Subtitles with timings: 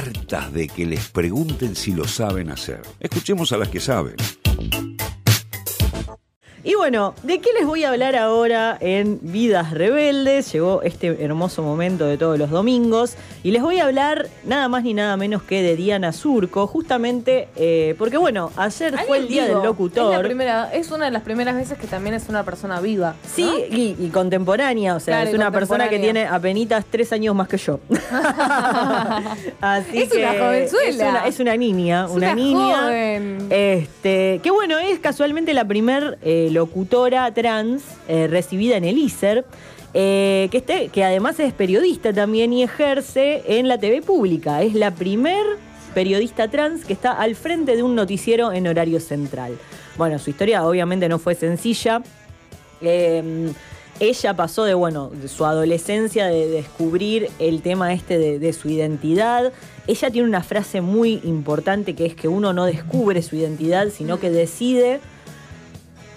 [0.00, 2.80] hartas de que les pregunten si lo saben hacer.
[3.00, 4.16] Escuchemos a las que saben.
[6.62, 10.52] Y bueno, ¿de qué les voy a hablar ahora en Vidas Rebeldes?
[10.52, 14.82] Llegó este hermoso momento de todos los domingos y les voy a hablar nada más
[14.84, 19.46] ni nada menos que de Diana Surco, justamente eh, porque bueno, ayer fue el Día
[19.46, 20.12] del Locutor.
[20.12, 23.12] Es, la primera, es una de las primeras veces que también es una persona viva.
[23.22, 23.30] ¿no?
[23.34, 27.34] Sí, y, y contemporánea, o sea, Claro, es una persona que tiene apenas tres años
[27.34, 27.80] más que yo.
[29.60, 30.88] Así Es una jovenzuela.
[30.88, 32.80] Es una, es una niña, Es una, una niña.
[32.82, 33.46] joven.
[33.48, 39.44] Este, que bueno, es casualmente la primer eh, locutora trans eh, recibida en el ISER.
[39.92, 44.62] eh, que, este, que además es periodista también y ejerce en la TV pública.
[44.62, 45.44] Es la primer
[45.94, 49.58] periodista trans que está al frente de un noticiero en horario central.
[49.96, 52.02] Bueno, su historia obviamente no fue sencilla.
[52.80, 53.52] Eh,
[53.98, 59.52] ella pasó de, bueno, su adolescencia, de descubrir el tema este de su identidad.
[59.86, 64.18] Ella tiene una frase muy importante que es que uno no descubre su identidad, sino
[64.18, 65.00] que decide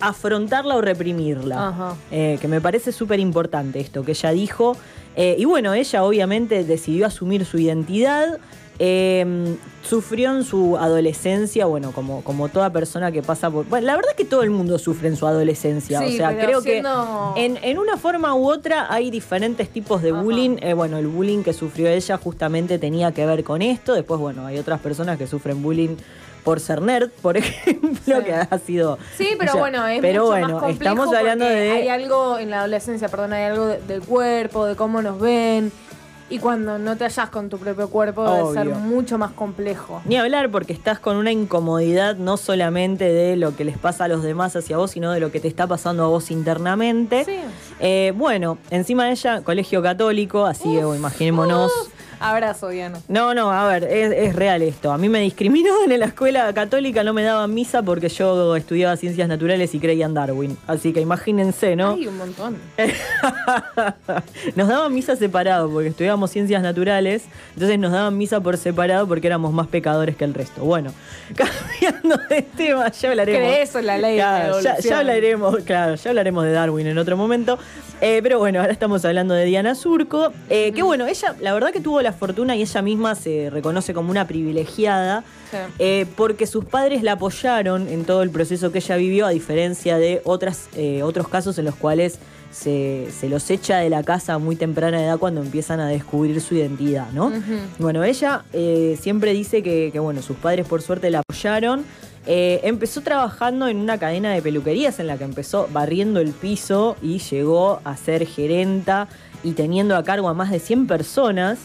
[0.00, 1.68] afrontarla o reprimirla.
[1.68, 1.94] Ajá.
[2.10, 4.76] Eh, que me parece súper importante esto que ella dijo.
[5.16, 8.38] Eh, y bueno, ella obviamente decidió asumir su identidad.
[8.80, 13.66] eh, sufrió en su adolescencia, bueno, como, como toda persona que pasa por.
[13.66, 15.98] Bueno, la verdad es que todo el mundo sufre en su adolescencia.
[16.00, 20.00] Sí, o sea, creo siendo- que en, en una forma u otra hay diferentes tipos
[20.02, 20.22] de Ajá.
[20.22, 20.58] bullying.
[20.60, 23.94] Eh, bueno, el bullying que sufrió ella justamente tenía que ver con esto.
[23.94, 25.96] Después, bueno, hay otras personas que sufren bullying
[26.44, 28.24] por ser nerd, por ejemplo, Sí.
[28.24, 28.98] que ha sido.
[29.16, 31.70] Sí, pero ya- bueno, es pero mucho bueno, más complejo estamos hablando de.
[31.72, 35.72] Hay algo en la adolescencia, perdón, hay algo de- del cuerpo, de cómo nos ven.
[36.30, 38.74] Y cuando no te hallas con tu propio cuerpo, debe ser Obvio.
[38.80, 40.02] mucho más complejo.
[40.04, 44.08] Ni hablar porque estás con una incomodidad no solamente de lo que les pasa a
[44.08, 47.24] los demás hacia vos, sino de lo que te está pasando a vos internamente.
[47.24, 47.36] Sí.
[47.80, 51.72] Eh, bueno, encima de ella, colegio católico, así que bueno, imaginémonos.
[52.20, 53.00] Abrazo, Diana.
[53.08, 54.90] No, no, a ver, es, es real esto.
[54.92, 58.96] A mí me discriminaban en la escuela católica, no me daban misa porque yo estudiaba
[58.96, 60.56] ciencias naturales y creía en Darwin.
[60.66, 61.92] Así que imagínense, ¿no?
[61.92, 62.56] Hay un montón.
[64.56, 69.26] nos daban misa separado porque estudiábamos ciencias naturales, entonces nos daban misa por separado porque
[69.26, 70.62] éramos más pecadores que el resto.
[70.64, 70.92] Bueno,
[71.34, 73.40] cambiando de tema, ya hablaremos.
[73.52, 74.90] ¿Crees en la ley de la Claro, ya, evolución?
[74.90, 77.58] ya hablaremos, claro, ya hablaremos de Darwin en otro momento.
[78.00, 80.32] Eh, pero bueno, ahora estamos hablando de Diana Surco.
[80.48, 83.94] eh, que bueno, ella, la verdad que tuvo la fortuna y ella misma se reconoce
[83.94, 85.24] como una privilegiada.
[85.50, 85.56] Sí.
[85.78, 89.98] Eh, porque sus padres la apoyaron en todo el proceso que ella vivió, a diferencia
[89.98, 92.18] de otras, eh, otros casos en los cuales
[92.50, 96.40] se, se los echa de la casa a muy temprana edad cuando empiezan a descubrir
[96.40, 97.32] su identidad, ¿no?
[97.78, 101.84] Bueno, ella eh, siempre dice que, que, bueno, sus padres por suerte la apoyaron.
[102.26, 106.96] Eh, empezó trabajando en una cadena de peluquerías en la que empezó barriendo el piso
[107.00, 109.08] y llegó a ser gerenta
[109.42, 111.58] y teniendo a cargo a más de 100 personas.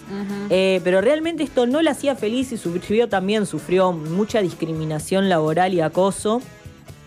[0.50, 5.74] Eh, pero realmente esto no la hacía feliz y sufrió también, sufrió mucha discriminación laboral
[5.74, 6.42] y acoso.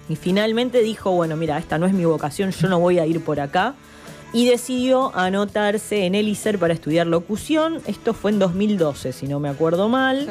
[0.09, 3.25] Y finalmente dijo, bueno, mira, esta no es mi vocación, yo no voy a ir
[3.25, 3.75] por acá.
[4.33, 7.81] Y decidió anotarse en el ISER para estudiar locución.
[7.87, 10.27] Esto fue en 2012, si no me acuerdo mal.
[10.27, 10.31] Sí.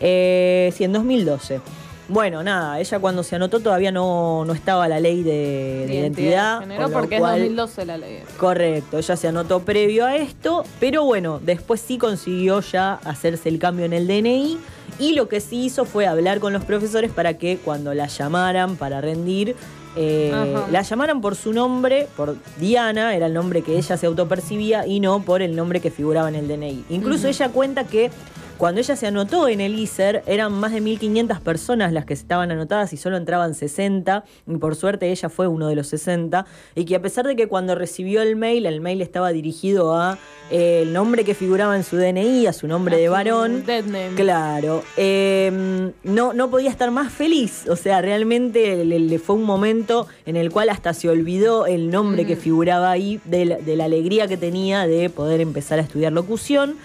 [0.00, 1.60] Eh, sí, en 2012.
[2.08, 6.64] Bueno, nada, ella cuando se anotó todavía no, no estaba la ley de, de identidad.
[6.64, 8.22] lo porque cual- es 2012 la ley.
[8.38, 13.58] Correcto, ella se anotó previo a esto, pero bueno, después sí consiguió ya hacerse el
[13.58, 14.58] cambio en el DNI
[15.00, 18.76] y lo que sí hizo fue hablar con los profesores para que cuando la llamaran
[18.76, 19.56] para rendir,
[19.96, 20.32] eh,
[20.70, 25.00] la llamaran por su nombre, por Diana, era el nombre que ella se autopercibía y
[25.00, 26.84] no por el nombre que figuraba en el DNI.
[26.90, 28.10] Incluso ella cuenta que
[28.58, 32.50] cuando ella se anotó en el ISER, eran más de 1.500 personas las que estaban
[32.50, 34.24] anotadas y solo entraban 60.
[34.46, 36.46] Y por suerte ella fue uno de los 60.
[36.74, 40.18] Y que a pesar de que cuando recibió el mail, el mail estaba dirigido a
[40.50, 43.64] eh, el nombre que figuraba en su DNI, a su nombre de varón.
[43.66, 44.14] Dead name.
[44.14, 49.44] Claro, eh, no, no podía estar más feliz, o sea, realmente le, le fue un
[49.44, 53.76] momento en el cual hasta se olvidó el nombre que figuraba ahí, de la, de
[53.76, 56.76] la alegría que tenía de poder empezar a estudiar locución.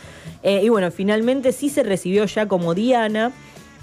[0.44, 3.32] Eh, y bueno, finalmente sí se recibió ya como Diana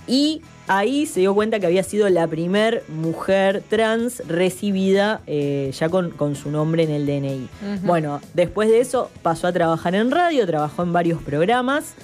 [0.08, 5.88] y ahí se dio cuenta que había sido la primer mujer trans recibida eh, ya
[5.88, 7.48] con, con su nombre en el DNI.
[7.84, 11.94] Bueno, después de eso pasó a trabajar en radio, trabajó en varios programas.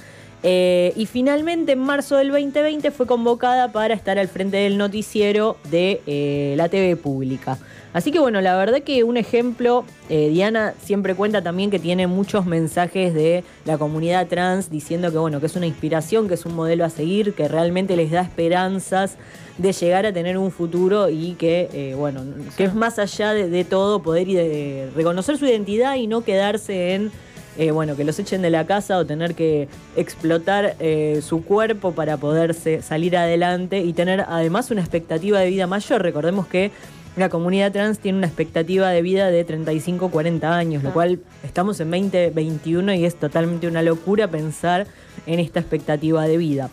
[0.46, 5.56] Eh, y finalmente en marzo del 2020 fue convocada para estar al frente del noticiero
[5.70, 7.56] de eh, la TV pública.
[7.94, 12.06] Así que bueno, la verdad que un ejemplo, eh, Diana siempre cuenta también que tiene
[12.08, 16.44] muchos mensajes de la comunidad trans diciendo que bueno, que es una inspiración, que es
[16.44, 19.16] un modelo a seguir, que realmente les da esperanzas
[19.56, 22.22] de llegar a tener un futuro y que bueno,
[22.58, 26.22] que es más allá de, de todo poder y de reconocer su identidad y no
[26.22, 27.12] quedarse en
[27.56, 31.92] eh, bueno, que los echen de la casa o tener que explotar eh, su cuerpo
[31.92, 36.02] para poderse salir adelante y tener además una expectativa de vida mayor.
[36.02, 36.72] Recordemos que
[37.16, 41.78] la comunidad trans tiene una expectativa de vida de 35, 40 años, lo cual estamos
[41.78, 44.88] en 2021 y es totalmente una locura pensar
[45.26, 46.70] en esta expectativa de vida.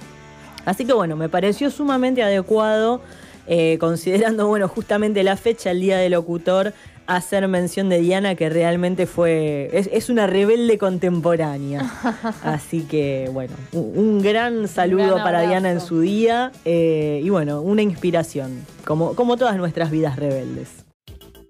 [0.66, 3.02] Así que bueno, me pareció sumamente adecuado,
[3.48, 6.74] eh, considerando, bueno, justamente la fecha, el día del locutor,
[7.08, 9.70] hacer mención de Diana, que realmente fue.
[9.74, 11.92] es, una rebelde contemporánea.
[12.44, 16.52] Así que, bueno, un, gran saludo para Diana en su día.
[16.66, 20.86] Eh, y bueno, una inspiración, como, como todas nuestras vidas rebeldes.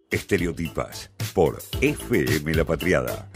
[0.10, 3.30] Estereotipas por FM La Patriada.